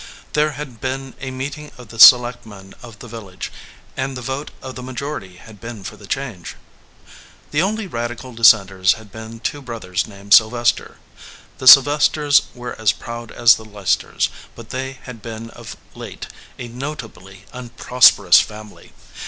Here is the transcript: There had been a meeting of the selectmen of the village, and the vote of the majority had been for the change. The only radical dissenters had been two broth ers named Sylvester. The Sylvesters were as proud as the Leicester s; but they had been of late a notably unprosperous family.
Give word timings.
There 0.33 0.53
had 0.53 0.81
been 0.81 1.13
a 1.21 1.29
meeting 1.29 1.71
of 1.77 1.89
the 1.89 1.99
selectmen 1.99 2.73
of 2.81 2.97
the 2.97 3.07
village, 3.07 3.51
and 3.95 4.17
the 4.17 4.23
vote 4.23 4.49
of 4.59 4.73
the 4.73 4.81
majority 4.81 5.35
had 5.35 5.61
been 5.61 5.83
for 5.83 5.95
the 5.95 6.07
change. 6.07 6.55
The 7.51 7.61
only 7.61 7.85
radical 7.85 8.33
dissenters 8.33 8.93
had 8.93 9.11
been 9.11 9.39
two 9.41 9.61
broth 9.61 9.85
ers 9.85 10.07
named 10.07 10.33
Sylvester. 10.33 10.97
The 11.59 11.67
Sylvesters 11.67 12.41
were 12.55 12.73
as 12.81 12.91
proud 12.91 13.31
as 13.31 13.57
the 13.57 13.63
Leicester 13.65 14.15
s; 14.15 14.29
but 14.55 14.71
they 14.71 14.93
had 14.93 15.21
been 15.21 15.51
of 15.51 15.77
late 15.93 16.25
a 16.57 16.67
notably 16.67 17.45
unprosperous 17.53 18.39
family. 18.39 18.93